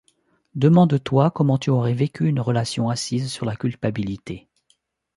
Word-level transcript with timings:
Demande-toi 0.55 1.29
comment 1.29 1.59
tu 1.59 1.69
aurais 1.69 1.93
vécu 1.93 2.27
une 2.27 2.39
relation 2.39 2.89
assise 2.89 3.31
sur 3.31 3.45
la 3.45 3.55
culpabilité. 3.55 4.47